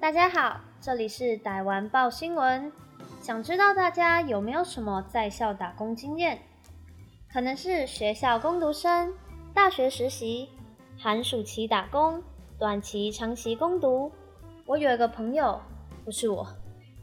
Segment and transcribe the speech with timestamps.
[0.00, 2.70] 大家好，这里是台湾报新闻。
[3.20, 6.38] 想知道大家有没有什么在校打工经验？
[7.32, 9.12] 可能是学校工读生、
[9.52, 10.50] 大学实习、
[10.96, 12.22] 寒暑期打工、
[12.60, 14.12] 短期、长期攻读。
[14.66, 15.60] 我有一个朋友，
[16.04, 16.46] 不是我，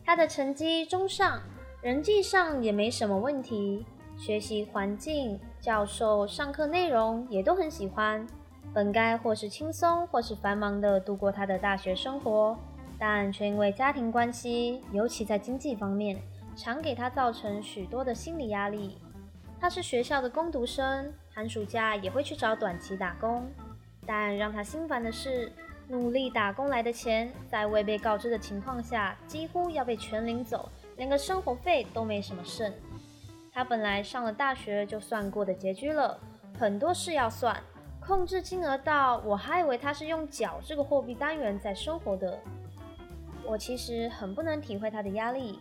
[0.05, 1.41] 他的成绩中上，
[1.81, 3.85] 人际上也没什么问题，
[4.17, 8.25] 学习环境、教授、上课内容也都很喜欢。
[8.73, 12.57] 本该或是轻松或是繁忙的度过他的大学生活。
[13.07, 16.19] 但却因为家庭关系，尤其在经济方面，
[16.55, 18.97] 常给他造成许多的心理压力。
[19.59, 23.47] 他是学校的工读生，寒暑假也会去找短期打工。
[24.07, 25.51] 但让他心烦的是，
[25.87, 32.73] 努力打工来的钱，在未被告知的情况下，几乎要被全领走，连个生活费都没什么剩。
[33.53, 36.19] 他本来上了大学就算过的拮据了，
[36.57, 37.55] 很多事要算，
[37.99, 42.39] 控制金额到我还以为他是用角这个货币单元在生活的。
[43.47, 45.59] 我其实很不能体会他的压力。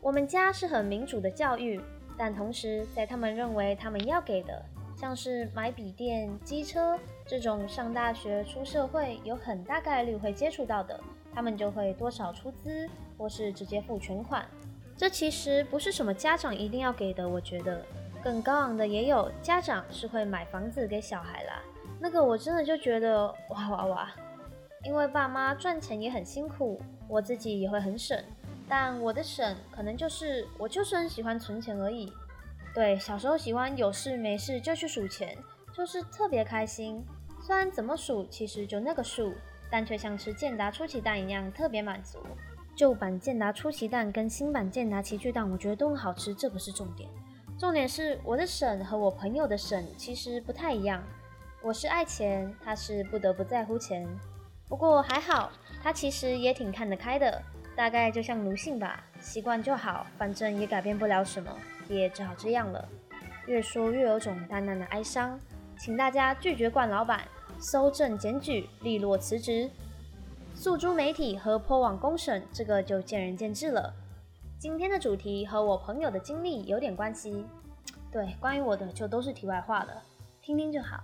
[0.00, 1.80] 我们家是很民主的教育，
[2.18, 4.60] 但同时在他们认为他们要给的，
[4.96, 10.98] 像是买笔电、机车这种上大学、出社会有很大概率会接触到的，
[11.32, 14.44] 他们就会多少出资，或是直接付全款。
[14.96, 17.84] 这其实不是什么家长一定要给的，我觉得
[18.22, 21.62] 更高昂的也有家长是会买房子给小孩啦。
[22.00, 24.12] 那个我真的就觉得哇哇哇，
[24.84, 26.80] 因为爸妈赚钱也很辛苦。
[27.12, 28.18] 我自己也会很省，
[28.66, 32.10] 但我的省可能就是我就是很喜欢存钱而已。
[32.74, 35.36] 对，小时候喜欢有事没事就去数钱，
[35.74, 37.04] 就是特别开心。
[37.42, 39.34] 虽然怎么数其实就那个数，
[39.70, 42.18] 但却像吃健达出奇蛋一样特别满足。
[42.74, 47.06] 旧版健达出奇蛋跟新版健达奇趣蛋，我觉得都很好吃，这不是重点。
[47.58, 51.04] 重点是我的省和我朋友的省其实不太一样。
[51.60, 54.08] 我是爱钱，他是不得不在乎钱。
[54.66, 55.52] 不过还好。
[55.82, 57.42] 他其实也挺看得开的，
[57.74, 61.50] 大概就像奴性吧，习惯就好，反正也改变不了什么，
[61.88, 62.88] 也只好这样了。
[63.46, 65.38] 越说越有种淡淡的哀伤，
[65.76, 67.26] 请大家拒绝冠老板，
[67.58, 69.68] 搜证检举，利落辞职。
[70.54, 73.92] 诉诸媒体和破网公审，这个就见仁见智了。
[74.60, 77.44] 今天的主题和我朋友的经历有点关系，
[78.12, 80.00] 对，关于我的就都是题外话了，
[80.40, 81.02] 听听就好。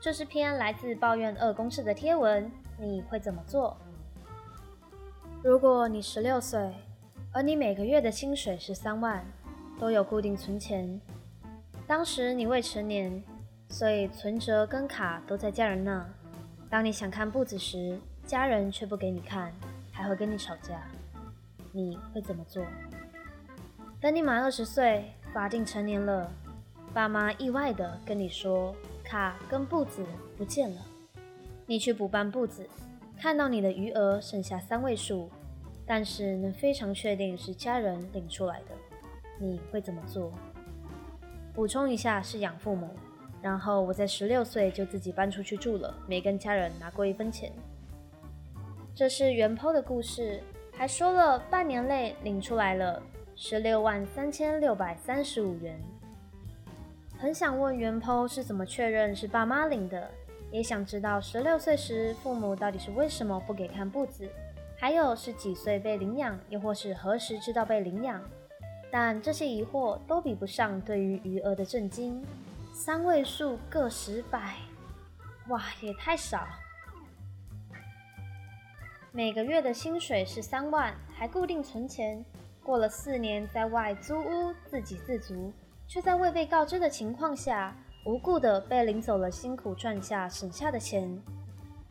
[0.00, 2.50] 这是篇来自抱怨二公式的贴文。
[2.80, 3.76] 你会怎么做？
[5.42, 6.72] 如果你十六岁，
[7.32, 9.24] 而你每个月的薪水是三万，
[9.78, 11.00] 都有固定存钱，
[11.86, 13.22] 当时你未成年，
[13.68, 16.06] 所以存折跟卡都在家人那。
[16.70, 19.52] 当你想看簿子时，家人却不给你看，
[19.90, 20.82] 还会跟你吵架，
[21.72, 22.64] 你会怎么做？
[24.00, 26.30] 等你满二十岁，法定成年了，
[26.92, 30.04] 爸妈意外的跟你说，卡跟簿子
[30.36, 30.80] 不见了。
[31.68, 32.66] 你去补办簿子，
[33.20, 35.28] 看到你的余额剩下三位数，
[35.84, 38.74] 但是能非常确定是家人领出来的，
[39.38, 40.32] 你会怎么做？
[41.52, 42.88] 补充一下，是养父母。
[43.42, 47.52] 然后我在十六岁就自己搬出去住了，没跟家人拿过一分钱。
[48.94, 50.42] 这是原剖的故事，
[50.72, 53.02] 还说了半年内领出来了
[53.36, 55.78] 十六万三千六百三十五元。
[57.18, 60.10] 很想问原剖是怎么确认是爸妈领的。
[60.50, 64.28] 也想知道十六岁时父母到底是为什么不给看簿子，
[64.78, 68.22] 还有是几岁被领养，又或是何时知道被领养？
[68.90, 72.24] 但这些疑惑都比不上对于余额的震惊，
[72.72, 74.54] 三位数个十百，
[75.48, 76.46] 哇，也太少！
[79.12, 82.24] 每个月的薪水是三万，还固定存钱，
[82.62, 85.52] 过了四年在外租屋自给自足，
[85.86, 87.76] 却在未被告知的情况下。
[88.04, 91.20] 无故的被领走了辛苦赚下省下的钱，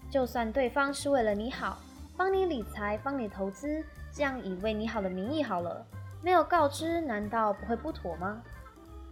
[0.09, 1.79] 就算对方是为了你好，
[2.15, 5.85] 帮你理财、帮你投资，这样以为你好的名义好了，
[6.23, 8.41] 没有告知，难道不会不妥吗？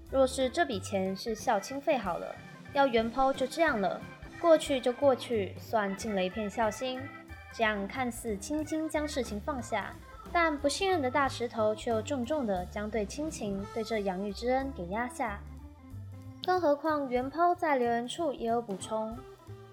[0.10, 2.34] 若是这笔钱是孝亲费好了，
[2.74, 4.02] 要原抛就这样了，
[4.42, 7.00] 过去就过去，算尽了一片孝心，
[7.54, 9.94] 这样看似轻轻将事情放下，
[10.32, 15.40] 但不信任的大石头却又重重的将对亲情、对这养育之恩给压下。
[16.46, 19.18] 更何况原抛在留言处也有补充，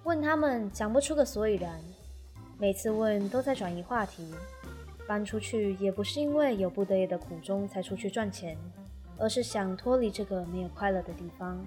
[0.05, 1.79] 问他们讲不出个所以然，
[2.59, 4.33] 每次问都在转移话题。
[5.07, 8.57] 搬出去也不是因为有不得已的苦衷才出去赚钱，
[9.19, 11.63] 而是想脱离这个没有快乐的地方。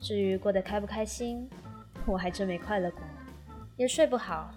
[0.00, 1.46] 至于过得开不开心，
[2.06, 3.00] 我还真没快乐过，
[3.76, 4.50] 也睡不好，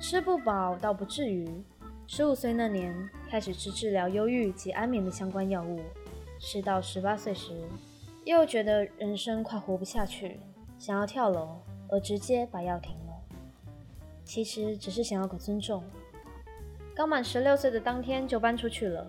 [0.00, 1.46] 吃不饱倒不至于。
[2.06, 5.80] 十五岁那年开始吃治疗忧郁及安眠的相关药物，
[6.38, 7.52] 吃到十八岁时。
[8.24, 10.38] 又觉得人生快活不下去，
[10.78, 13.12] 想要跳楼，而直接把药停了。
[14.24, 15.82] 其实只是想要个尊重，
[16.94, 19.06] 刚满十六岁的当天就搬出去了。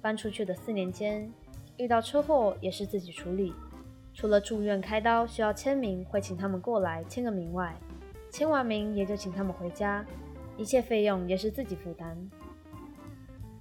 [0.00, 1.28] 搬出去的四年间，
[1.76, 3.52] 遇到车祸也是自己处理，
[4.14, 7.74] 除了住院开刀需要签名，会请他们过来签个名外，
[8.30, 10.06] 签完名也就请他们回家，
[10.56, 12.16] 一切费用也是自己负担。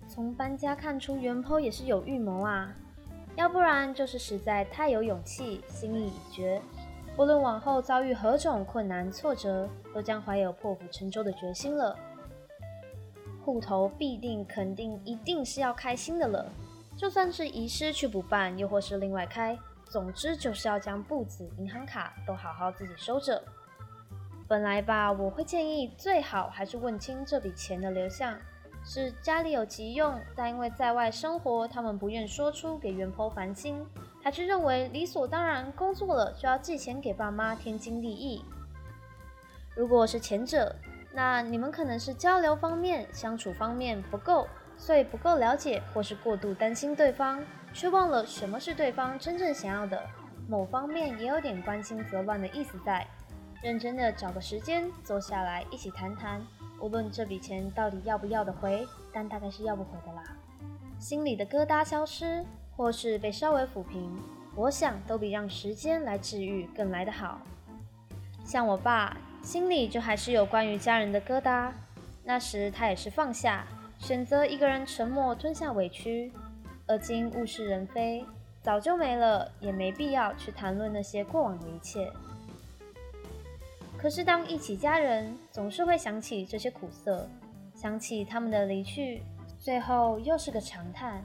[0.07, 2.71] 从搬家看出，袁坡也是有预谋啊，
[3.37, 6.59] 要不然就是实在太有勇气，心意已决，
[7.15, 11.95] 不论往后遭遇何种困难挫折，都将怀有破釜沉舟的决心了。
[13.45, 16.51] 户头必定、肯定、一定是要开新的了，
[16.97, 19.55] 就算是遗失去补办，又或是另外开，
[19.85, 23.39] 总之就是要将簿子、银行卡都好好自己收着。
[24.47, 28.35] 本来吧，我会建议最好还是问清这笔钱的流向，
[28.89, 33.85] 是家里有急用，但因为在外生活，他们不愿说出给元婆烦心，
[34.23, 38.45] 还是认为理所当然，工作了就要寄钱给爸妈天经地义。
[39.75, 40.73] 如果是前者，
[41.11, 44.47] 那你们可能是交流方面、相处方面不够，
[44.77, 47.43] 所以不够了解，或是过度担心对方，
[47.73, 50.01] 却忘了什么是对方真正想要的。
[50.47, 53.05] 某方面也有点关心则乱的意思在，
[53.61, 56.41] 认真的找个时间坐下来一起谈谈。
[56.79, 60.23] 无论这笔钱到底要不要得回，但大概是要不回的啦。
[60.99, 62.45] 心里的疙瘩消失，
[62.75, 64.17] 或是被稍微抚平，
[64.55, 67.41] 我想都比让时间来治愈更来得好。
[68.43, 69.17] 像我爸。
[69.43, 71.71] 心里就还是有关于家人的疙瘩，
[72.25, 73.65] 那时他也是放下，
[73.97, 76.33] 选择一个人沉默吞下委屈。
[76.85, 78.25] 而今物是人非，
[78.61, 82.11] 早就没了，也没必要去谈论那些过往的一切。
[83.97, 87.27] 可是当一起家人，总是会想起这些苦涩，
[87.73, 89.23] 想起他们的离去，
[89.57, 91.23] 最后又是个长叹。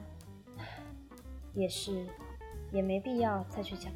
[1.53, 2.05] 也是，
[2.71, 3.93] 也没必要再去讲。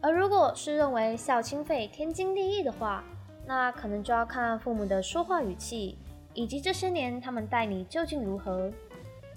[0.00, 3.02] 而如果是认为孝亲费天经地义的话，
[3.44, 5.98] 那可能就要看父母的说话语气，
[6.32, 8.70] 以及这些年他们待你究竟如何。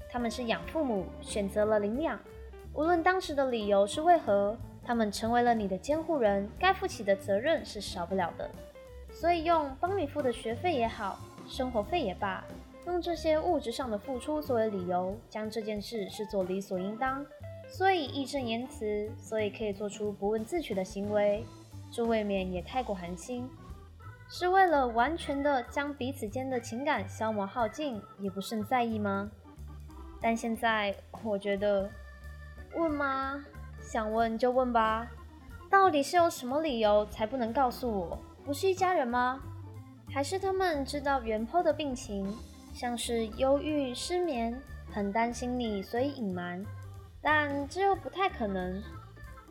[0.10, 2.20] 他们是养父母，选择了领养，
[2.74, 4.56] 无论当时的理由是为何，
[4.88, 8.50] 他们成为了你的监护人，该负起的责任是少不了的。
[9.12, 12.42] 所以用帮你付的学费也好，生活费也罢，
[12.86, 17.26] 用这些物质上的付出作为理由，将这件事视作理所应当，
[17.68, 21.44] 所以义正言辞，所以可以做出不问自取的行为，
[21.92, 23.50] 这未免也太过寒心。
[24.30, 29.30] 是为了完全的将彼此间的情感消磨耗尽，也不甚在意吗？
[30.22, 31.90] 但现在我觉得，
[32.76, 33.44] 问吗？
[33.88, 35.08] 想问就问吧。
[35.70, 38.20] 到底是有什么理由才不能告诉我？
[38.46, 39.40] 不是一家人吗？
[40.14, 42.38] 还是他们知道元坡的病情，
[42.74, 44.62] 像是忧郁、失眠，
[44.92, 46.66] 很担心你，所以隐瞒？
[47.22, 48.84] 但这又不太可能。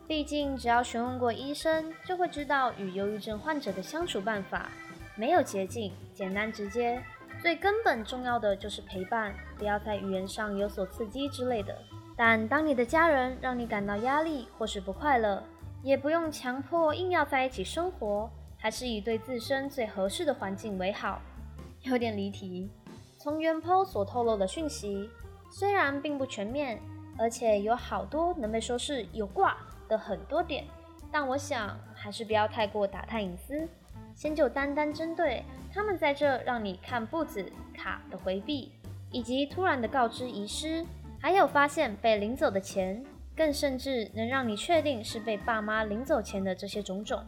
[0.07, 4.69] 毕竟，只要询问过医生，就会知道与忧郁症患者的相处办法
[5.15, 7.01] 没有捷径，简单直接。
[7.41, 11.75] 最根本重要的就是陪伴，不要在语言上有所刺激之类的。
[12.17, 15.41] 但当你的家人让你感到压力或是不快乐，
[15.83, 21.21] 也不用强迫硬要在一起生活，还是以对自身最合适的环境为好。
[21.83, 22.69] 有点离题。
[23.17, 25.09] 从原 po 所透露的讯息，
[25.49, 26.81] 虽然并不全面，
[27.17, 29.55] 而且有好多能被说是有挂。
[29.89, 30.65] 的很多点，
[31.09, 33.65] 但我想还是不要太过打探隐私，
[34.13, 38.73] 先就单单针对他们在这让你看步子卡的回避，
[39.13, 40.85] 以及突然的告知遗失，
[41.27, 43.03] 还有发现被领走的钱，
[43.35, 47.21] 更甚至能让你确定是被爸妈领走钱的这些种种，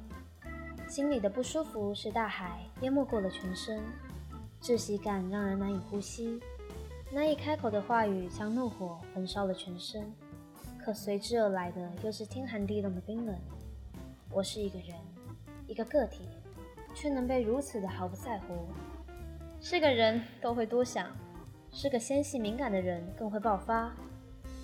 [0.88, 3.84] 心里的不舒服是大海淹没过了全身，
[4.62, 6.39] 窒息感让人难以呼吸，
[7.12, 10.10] 难以开口的话语像怒火焚烧了全身。
[10.82, 13.36] 可随之而来的又是天寒地冻的冰冷。
[14.32, 14.96] 我是一个人，
[15.68, 16.22] 一个个体，
[16.96, 18.65] 却能被如此的毫不在乎。
[19.60, 21.06] 是个人都会多想，
[21.72, 23.92] 是个纤细敏感的人更会爆发。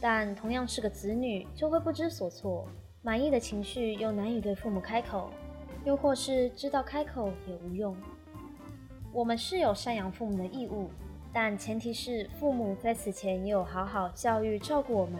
[0.01, 2.67] 但同样是个子女，就会不知所措，
[3.01, 5.31] 满意的情绪又难以对父母开口，
[5.83, 7.95] 又或是知道开口也无用。
[9.11, 10.89] 我们是有赡养父母的义务，
[11.33, 15.19] 但前提是父母在此前也有好好教育照顾我们。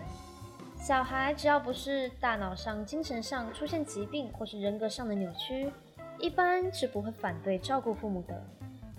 [0.78, 5.72] 小孩只要不是大脑上、精神上出现疾病或是人格上的扭曲，
[6.20, 8.46] 一般是不会反对照顾父母的。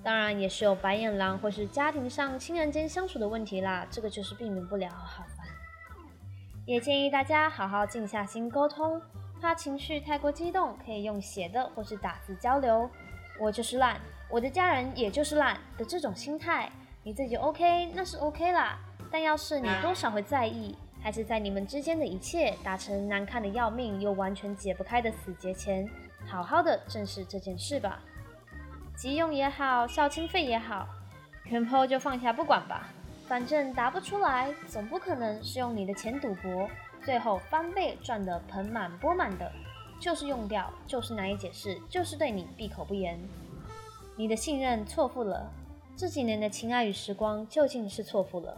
[0.06, 5.44] 当然，也是有白眼狼或是家庭上亲人间相处的问题啦，这个就是避免不了，好烦。
[6.64, 9.02] 也建议大家好好静下心沟通，
[9.40, 12.88] 怕情绪太过激动，可以用写的或是打字交流。
[13.40, 16.70] 我就是烂，我的家人也就是烂的这种心态，
[17.02, 18.78] 你自己 OK 那是 OK 啦，
[19.10, 20.78] 但要是你多少会在意。
[21.02, 25.88] 还是在你们之间的一切达成难看的要命又完全解不开的死结前，
[26.28, 28.00] 好好的正视这件事吧。
[28.96, 30.88] 急用也好，孝亲费也好，
[31.44, 32.88] 原 po 就放下不管吧，
[33.28, 36.66] 反正答不出来，总不可能是用你的钱赌博，
[37.04, 39.52] 最后翻倍赚得盆满钵满的，
[40.00, 43.20] 就是用掉，就是难以解释，就是对你闭口不言。
[44.16, 45.52] 你的信任错付了，
[45.94, 48.56] 这几年的情爱与时光究竟是错付了，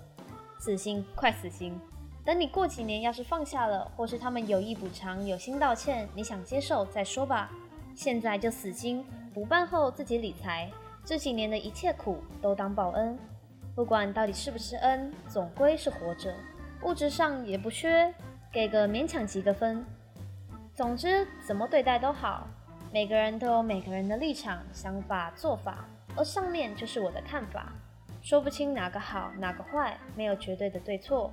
[0.61, 1.77] 死心，快死心！
[2.25, 7.51] 等你过几年要是放下了，或是他们有意补偿、有心道歉，你想接受再说吧。
[7.97, 9.05] 现在就死心，
[9.39, 10.69] 补办后自己理财。
[11.05, 13.17] 这几年的一切苦都当报恩，
[13.73, 16.35] 不管到底是不是恩，总归是活着，
[16.83, 18.13] 物质上也不缺，
[18.51, 19.87] 给个勉强及格分。
[20.75, 22.49] 总之怎么对待都好，
[22.93, 25.85] 每个人都有每个人的立场、想法、做法，
[26.17, 27.73] 而上面就是我的看法，
[28.21, 31.33] 说不清哪个好哪个坏，没有绝对的对错。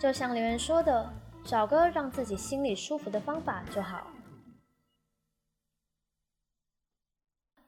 [0.00, 1.08] 就像留言说的，
[1.44, 4.08] 找个让自己心里舒服的方法就好。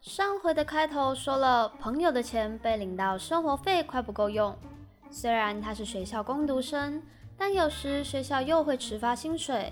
[0.09, 4.57] 上回的开头说了，朋友的钱被领到生活费快不够用。
[5.11, 7.03] 虽然他是学校工读生，
[7.37, 9.71] 但有时学校又会迟发薪水，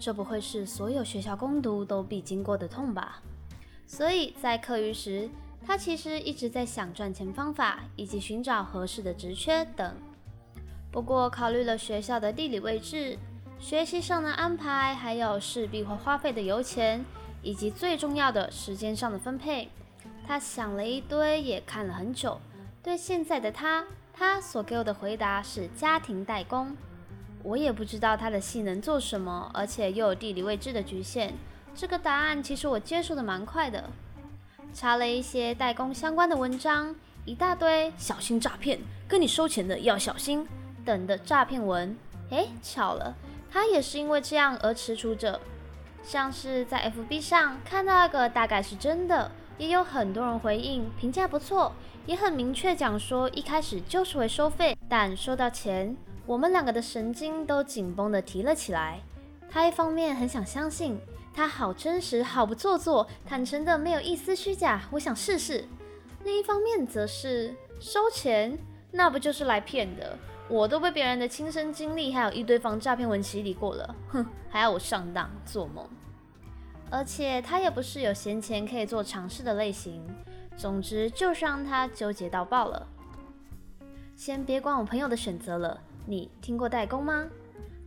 [0.00, 3.22] 这不会是所有学校攻读都必经过的痛吧？
[3.86, 5.30] 所以在课余时，
[5.64, 9.94] 他其实一直在想赚钱方法，以及寻找合适的职缺等。
[10.90, 13.16] 不过考虑了学校的地理位置、
[13.60, 17.04] 学习上的安排，还有势必会花费的油钱。
[17.46, 19.68] 以及最重要的时间上的分配，
[20.26, 22.40] 他想了一堆，也看了很久。
[22.82, 26.76] 对现在的他，他所给我的回答是家庭代工。
[27.44, 31.34] 我也不知道他的戏能做什么，而且又有地理位置的局限。
[31.72, 33.84] 这个答案其实我接受的蛮快的。
[34.74, 40.44] 查了一些代工相关的文章，一大堆小心诈骗，跟你收钱的要小心
[40.84, 41.96] 等的诈骗文。
[42.30, 43.14] 诶，巧了，
[43.48, 45.40] 他也是因为这样而踟蹰着。
[46.02, 51.72] 像是在 FB 上看到一个大概是真的，也有很多人回应评价不错，
[52.06, 59.00] 也很明确讲说一开始就是会收费，但说到钱，我们两个的神经都紧绷的提了起来。
[59.50, 60.98] 他一方面很想相信
[61.34, 65.64] 他好真实，好不做作，坦诚的没有一丝虚假，我想试试；
[66.24, 68.58] 另一方面则是收钱，
[68.90, 70.18] 那不就是来骗的？
[70.48, 75.84] 我都被别人的亲身经历，还有一堆防诈骗文洗礼过了，哼，还要我上当做梦？
[76.88, 80.04] 而且他也不是有闲钱可以做尝试的类型。
[80.56, 82.86] 总之，就是让他纠结到爆了。
[84.14, 87.26] 先别管我朋友的选择了，你听过代工吗？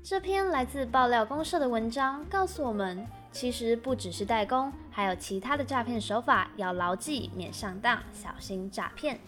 [0.04, 9.20] 这篇来自爆料公社的文章告诉我们，其实不只是代工，还有其他的诈骗手法，要牢记免上当，小心诈骗。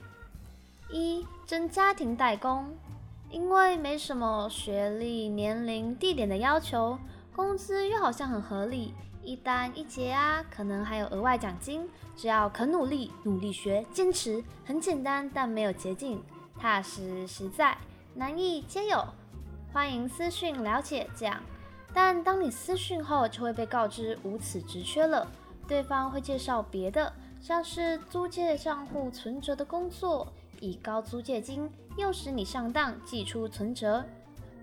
[0.90, 2.76] 一真家庭代工。
[3.32, 7.00] 因为没什么学历、年龄、地点的要求，
[7.34, 11.90] 工资又好像很合理，一单一结啊，可能还有额外奖金。
[12.14, 16.22] 只要肯努力、努力学、坚持，很简单，但没有捷径，
[16.60, 17.78] 踏实实在，
[18.14, 19.04] 难易皆有。
[19.72, 21.42] 欢迎私讯了解这样。
[21.94, 25.26] 但当你私讯后，就会被告知无此职缺了，
[25.70, 30.28] 对方会介绍别的，像是租借账户存折的工作。
[30.62, 34.06] 以高租借金诱使你上当，寄出存折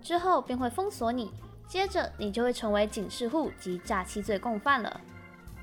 [0.01, 1.29] 之后便会封锁你，
[1.67, 4.99] 接着你就会成为警示户及诈欺罪共犯了。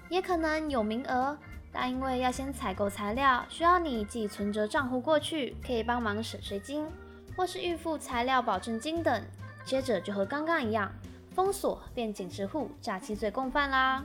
[0.08, 1.36] 也可能有名额，
[1.72, 6.86] 但因为要先采购材料，需要你寄存折账户过去，可以帮忙省税金，
[7.34, 9.24] 或是预付材料保证金等。
[9.64, 10.92] 接着就和刚刚一样，
[11.34, 14.04] 封锁变警示户，诈欺罪共犯啦。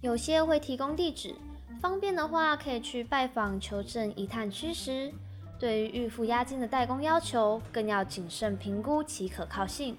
[0.00, 1.34] 有些会提供地址。
[1.80, 5.12] 方便的话，可以去拜访求证一探虚实。
[5.58, 9.96] 对于预付押金的代工要求，更要谨慎评估其可靠性，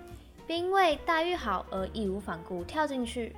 [0.47, 3.35] 别因为待遇好而义无反顾跳进去。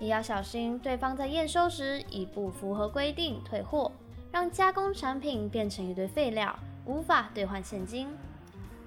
[0.00, 3.90] 也要小心对方在验收时以不符合规定退货，
[4.32, 8.08] 让加工产品变成一堆废料，无法兑换现金。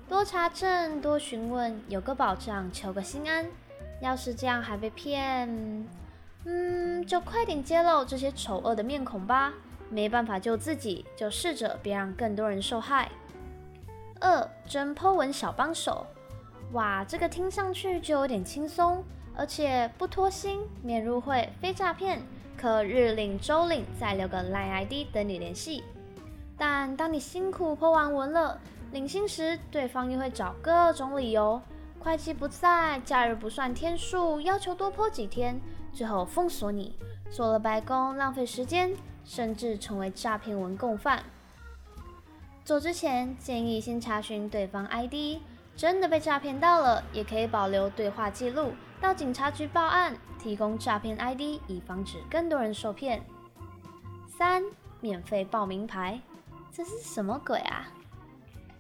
[0.07, 3.45] 多查证，多询问，有个保障，求个心安。
[4.01, 5.47] 要是这样还被骗。
[6.45, 9.53] 嗯，就快点揭露这些丑恶的面孔吧。
[9.89, 13.09] 没办法救自己，就试着别让更多人受害。
[14.19, 16.05] 二真 Po 文小帮手，
[16.73, 19.03] 哇，这个听上去就有点轻松，
[19.33, 22.21] 而且不拖薪，免入会，非诈骗，
[22.57, 25.85] 可日领周领，再留个 Line ID 等你联系。
[26.57, 28.59] 但当你辛苦 Po 完文了，
[28.91, 31.61] 领薪时，对方又会找各种理由，
[31.99, 35.61] 会计不在，假日不算天数，要求多 Po 几天。
[35.97, 36.95] 最后封锁你，
[37.31, 41.23] 做了白工，浪费时间，甚至成为诈骗文共犯。
[42.63, 45.41] 做之前建议先查询对方 ID，
[45.75, 53.23] 真的被诈骗到了，也可以保留对话记录，到警察局报案，提供诈骗 ID，以防止更多人受骗。
[54.27, 54.63] 三、
[55.01, 56.21] 免费报名牌，
[56.71, 57.91] 这是什么鬼啊？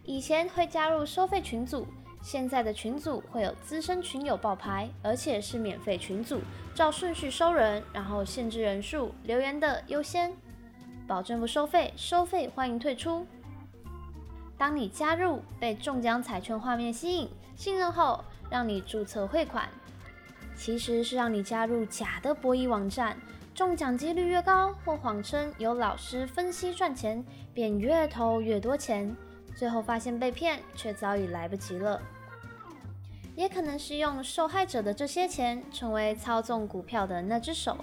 [0.03, 1.87] 以前会加入收费群组，
[2.21, 6.41] 现在的群组会有资深群友报牌，而且是免费群组，
[6.77, 10.31] 照顺序收人，然后限制人数，留言的优先，
[11.07, 13.25] 保证不收费，收费欢迎退出。
[14.59, 19.67] 当你加入被中奖彩券画面吸引、信任后，让你注册汇款，
[20.55, 23.17] 其实是让你加入假的博弈网站，
[23.55, 29.15] 中奖几率越高，或谎称有老师分析赚钱，便越投越多钱。
[29.55, 31.99] 最后发现被骗，却早已来不及了。
[33.37, 37.77] 也可能是用受害者的这些钱，成为操纵股票的那只手。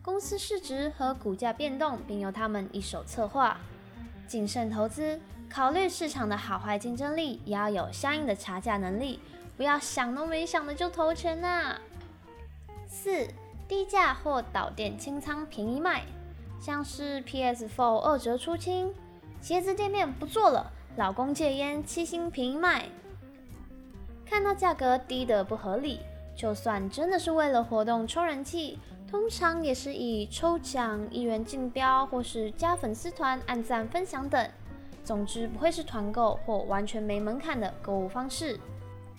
[0.00, 3.58] 公司市值和股价变动，并由他们一手策划。
[4.26, 5.20] 谨慎投资，
[5.50, 9.20] 考虑市场的好坏竞争力，也要有相应的查价能力。
[9.58, 11.78] 不要想都没想的就投钱呐。
[12.88, 13.28] 四、
[13.68, 16.04] 低价或导电清仓便宜卖，
[16.58, 18.94] 像是 PS4 二折出清，
[19.42, 20.72] 鞋子店面不做了。
[20.96, 22.88] 老公戒烟，七星便宜卖。
[24.34, 26.00] 看到价格低得不合理，
[26.34, 34.50] 就算真的是为了活动抽人气，通常也是以抽奖、一元竞标或是加粉丝团、按赞、分享等。
[35.04, 38.58] 总之不会是团购或完全没门槛的购物方式。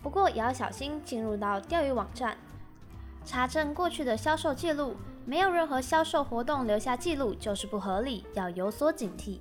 [0.04, 2.36] 不过也要小心进入到钓鱼网站，
[3.24, 9.40] 查证过去的销售记录，没有任何销售活动留下记录就是不合理，要有所警惕。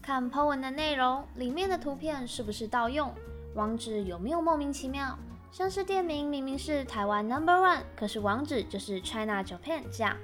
[0.00, 3.12] 看 po 文的内容，里面的图片是不是盗用？
[3.54, 5.18] 网址有没有莫名其妙？
[5.50, 10.16] 像是店名明明是台湾 Number One，可是网址就是 China Japan 这样。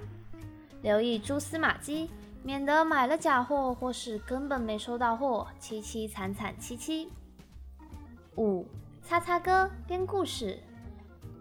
[0.81, 2.09] 留意蛛丝马迹，
[2.43, 7.13] 免得买了假货或是根本没收到货，凄凄惨惨戚戚。
[8.37, 8.67] 五，
[9.03, 10.59] 擦擦哥编故事，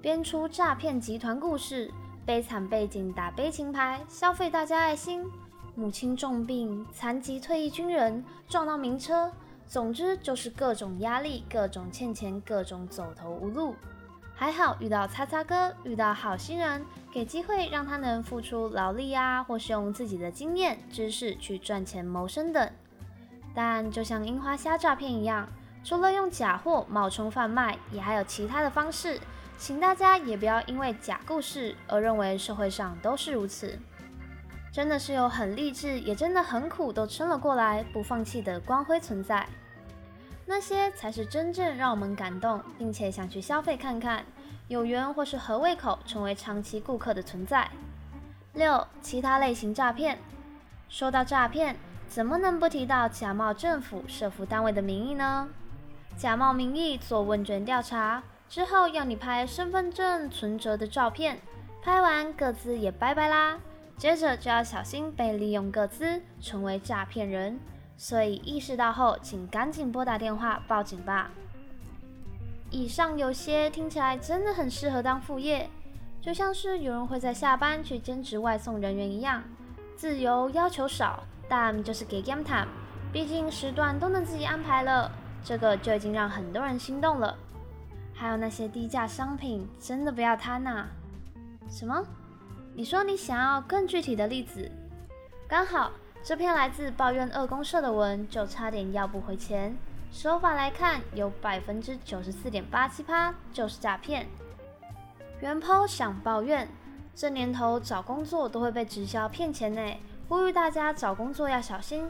[0.01, 1.89] 编出诈骗集团故事，
[2.25, 5.23] 悲惨背景打悲情牌，消费大家爱心。
[5.75, 9.31] 母亲重病，残疾退役军人撞到名车，
[9.67, 13.75] 总之就是各种压力，各种欠钱，各种走投无路。
[14.33, 22.71] 还好遇到擦擦哥，遇到好心人，给机会让他能付出劳力啊，或是用自己的经验知识去赚钱谋生等。
[23.53, 25.49] 但就像樱花虾诈骗一样，
[25.83, 29.19] 除了用假货冒充贩卖，也还有其他的方式，
[29.57, 33.79] 请大家也不要因为假故事而认为社会上都是如此。
[34.77, 39.43] 真的是有很励志，也真的很苦，都撑了过来，不放弃的光辉存在。
[40.45, 44.23] 那些才是真正让我们感动，并且想去消费看看，
[44.67, 47.67] 有缘或是合胃口，成为长期顾客的存在。
[48.53, 50.19] 六、其他类型诈骗。
[50.89, 51.75] 说到诈骗，
[52.07, 55.49] 怎么能不提到假冒政府、社服单位的名义呢？
[56.15, 61.39] 假冒名义做问卷调查之后，要你拍身份证存折的照片，
[61.81, 63.57] 拍完各自也拜拜啦。
[63.97, 67.59] 接着就要小心被利用个资，成为诈骗人。
[67.97, 71.31] 所以意识到后，请赶紧拨打电话报警吧。
[72.69, 75.67] 以上有些听起来真的很适合当副业，
[76.21, 79.41] 就像是有人会在下班去兼职外送人员一样，
[79.95, 82.67] 自由要求少，但就是给 game time，
[83.11, 85.11] 毕竟时段都能自己安排了，
[85.43, 87.35] 这个就已经让很多人心动了。
[88.13, 90.85] 还有那些低价商品，真的不要贪呐！
[91.69, 92.05] 什么？
[92.77, 94.69] 你说你想要更具体的例子，
[95.47, 99.75] 刚好这篇来自抱怨二公社的文就差点要不回钱。
[100.11, 104.27] 手法来看，有百分之九十四点八七趴就是诈骗。
[105.41, 106.69] 原 po 想抱怨，
[107.15, 109.81] 这年头找工作都会被直销骗钱呢，
[110.29, 112.07] 呼吁大家找工作要小心。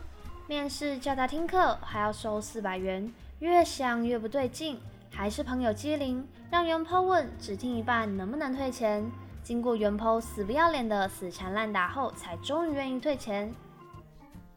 [0.47, 9.09] 面试叫他听课还要收四百元，越想越不对劲，还是朋友机灵，让原 po 问只听一半能不能退钱。
[9.47, 13.49] 经过元抛死不要脸的死缠烂打后，才终于愿意退钱。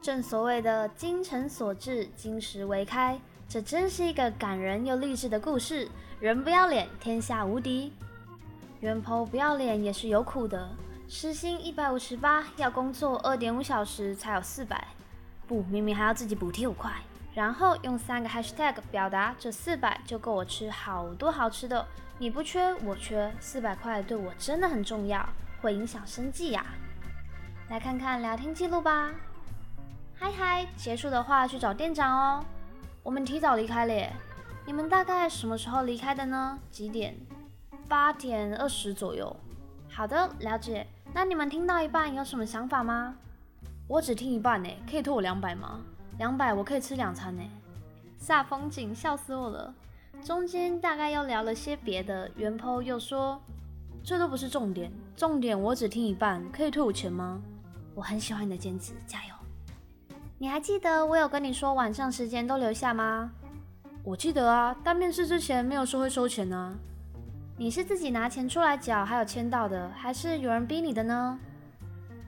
[0.02, 3.16] 正所谓的精诚所至，金石为开，
[3.48, 5.88] 这真是一个感人又励志的故事。
[6.18, 7.92] 人不要脸，天下无敌。
[8.80, 10.68] 元抛不要脸也是有苦的，
[11.06, 14.88] 时薪一百五十八，要工作二点五小时才有四百，
[15.46, 16.90] 不，明明还要自己补贴五块。
[17.32, 21.86] 然后用三个 hashtag 表达这四百就够我吃好多好吃的。
[22.20, 25.26] 你不缺，我缺，四百块对我真的很重要，
[25.62, 26.66] 会影响生计呀。
[27.70, 29.10] 来看看聊天记录吧。
[30.14, 32.44] 嗨嗨，结束的话去找店长哦。
[33.02, 34.12] 我们提早离开了，
[34.66, 36.58] 你们大概什么时候离开的呢？
[36.70, 37.16] 几点？
[37.88, 39.34] 八点二十左右。
[39.88, 40.86] 好的，了解。
[41.14, 43.14] 那你们听到一半有什么想法吗？
[43.88, 45.80] 我只听一半呢，可以退我两百吗？
[46.18, 47.42] 两百我可以吃两餐呢。
[48.20, 49.72] 煞风景，笑死我了。
[50.22, 53.40] 中间大概又聊了些别的，元抛又说
[54.04, 57.40] ：“这都不是重点，重点我只听一半，可以退我钱吗？”
[57.94, 59.34] 我很喜欢你的坚持，加油！
[60.38, 63.32] 你还记得我有跟你说晚上时间都留下吗？
[64.04, 66.74] 我记得啊，但面试之前没有说会收钱呢。
[67.56, 71.38] 你是自己拿钱出来缴，还有签到的，还是有人逼你的呢？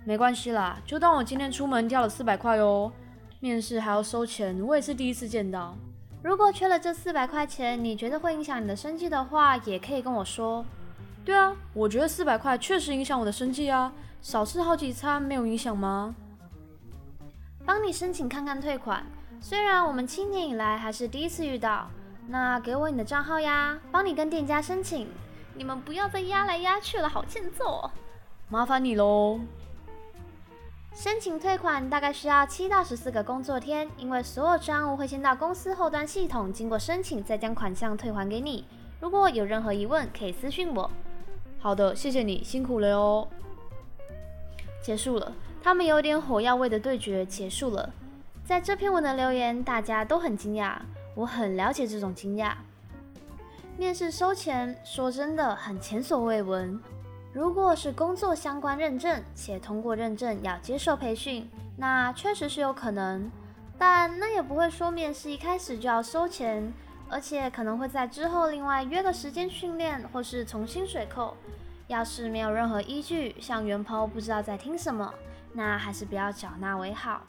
[0.05, 2.93] 没关系啦，就当我今天出门掉了四百块哦。
[3.41, 5.77] 面试还要收钱，我也是第一次见到。
[6.23, 10.65] 如果缺了这四百块钱，你觉得会影响你的生计的话，也可以跟我说。
[11.25, 16.15] 对啊，我觉得四百块确实影响我的生计啊，少吃好几餐没有影响吗？
[17.65, 19.05] 帮你申请看看退款，
[19.41, 21.91] 虽然我们七年以来还是第一次遇到，
[22.29, 25.09] 那给我你的账号呀，帮你跟店家申请。
[25.55, 27.91] 你们不要再压来压去了，好欠揍！
[28.49, 29.41] 麻烦你喽。
[30.95, 38.67] 申请退款大概需要七到十四个工作天，因为所有账务会先到公司后端系统经过申请，再将款项退还给你。
[39.01, 40.91] 如果有任何疑问，可以私信我。
[41.59, 43.27] 好的，谢谢你，辛苦了哦。
[44.83, 45.33] 结束了。
[45.63, 47.91] 他们有点火药味的对决结束了。
[48.45, 50.77] 在这篇文的留言，大家都很惊讶，
[51.15, 52.53] 我很了解这种惊讶。
[53.79, 56.79] 面试收钱，说真的很前所未闻。
[57.33, 63.31] 如果是工作相关认证，且通过认证要接受培训，那确实是有可能。
[63.79, 66.73] 但那也不会说面试一开始就要收钱，
[67.09, 71.35] 而且可能会在之后另外约个时间训练，或是从薪水扣。
[71.89, 75.13] 要是没有任何依据，像元抛不知道在听什么。
[75.55, 77.23] 那还是不要缴纳为好。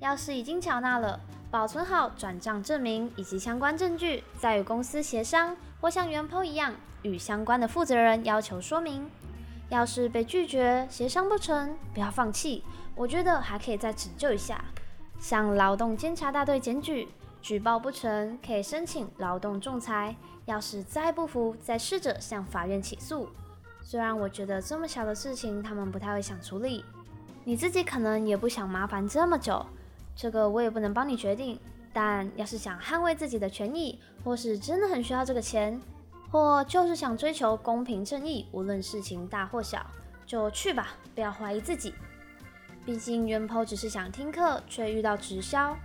[0.00, 1.18] 要是已经缴纳了，
[1.50, 9.10] 保存好转账证明以及相关证据，再与公司协商，或像原 po 一样与相关的负责人要求说明。
[9.70, 12.62] 要是被拒绝，协商不成，不要放弃，
[12.94, 14.62] 我觉得还可以再拯救一下，
[15.18, 17.08] 向劳动监察大队检举，
[17.40, 20.14] 举报不成，可以申请劳动仲裁。
[20.46, 23.28] 要是再不服，再试着向法院起诉。
[23.82, 26.84] 虽然我觉得这么小的事情，他们不太会想处理。
[27.44, 29.64] 你自己可能也不想麻烦这么久，
[30.16, 31.56] 这个我也不能帮你决定。
[31.92, 35.80] 但要是想捍卫自己的权益，或是真的很需要这个钱，
[36.30, 39.84] 或就是想追求公平正义，无论事情大或小，
[40.26, 41.94] 就去吧，不要怀疑自己。
[42.84, 45.76] 毕竟元抛只是想听课，却遇到直销，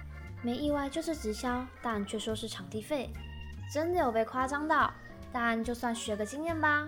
[0.42, 3.10] 没意外就是直销，但却说是场地费，
[3.74, 4.94] 真的有被夸张到。
[5.34, 6.88] 但就算学个经验吧，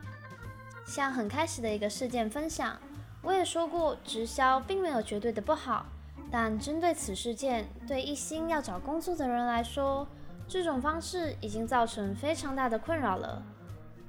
[0.85, 2.79] 像很开始的一个事件分享。
[3.21, 5.85] 我也说过，直销并没有绝对的不好，
[6.31, 10.07] 但针对此事件，对一心要找工作的人来说，
[10.47, 13.43] 这种方式已经造成非常大的困扰了。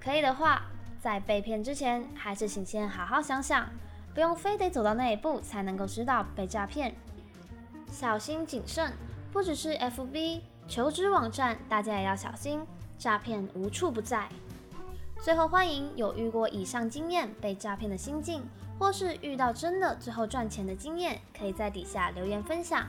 [0.01, 0.63] 可以的话，
[1.01, 3.69] 在被骗之前，还是请先好好想想，
[4.15, 6.95] 不用非得走到那一步才能够知道被诈骗，
[7.91, 8.93] 小心谨慎。
[9.33, 12.65] 不只是 FB 求职网站，大家也要小心，
[12.99, 14.29] 诈骗无处不在。
[15.23, 18.43] 最后，欢迎有遇过以上经验被诈骗的心境。
[18.81, 22.87] 或是遇到真的最后赚钱的经验，可以在底下留言分享。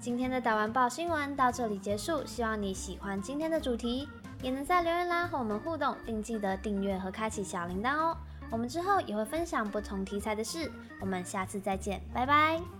[0.00, 4.08] 今天的打完报新闻到这里结束，希望你喜欢今天的主题，
[4.42, 8.16] 也能在留言栏和我们互动，并记得订阅和开启小铃铛哦。
[8.50, 12.79] 我们之后也会分享不同题材的事，我们下次再见，拜拜。